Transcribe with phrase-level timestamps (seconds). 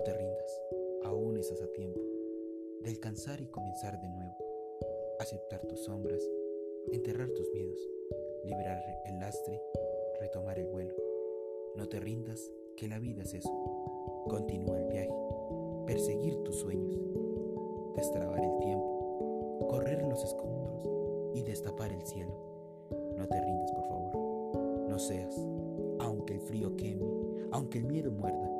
[0.00, 0.62] No te rindas,
[1.04, 2.00] aún estás a tiempo
[2.80, 4.34] de alcanzar y comenzar de nuevo,
[5.18, 6.26] aceptar tus sombras,
[6.90, 7.78] enterrar tus miedos,
[8.42, 9.60] liberar el lastre,
[10.18, 10.94] retomar el vuelo.
[11.76, 13.52] No te rindas, que la vida es eso.
[14.30, 15.12] Continúa el viaje,
[15.86, 16.98] perseguir tus sueños,
[17.94, 20.82] destrabar el tiempo, correr los escombros
[21.34, 22.32] y destapar el cielo.
[23.18, 24.88] No te rindas, por favor.
[24.88, 25.36] No seas,
[25.98, 27.04] aunque el frío queme,
[27.50, 28.59] aunque el miedo muerda,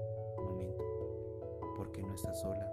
[1.91, 2.65] porque no estás sola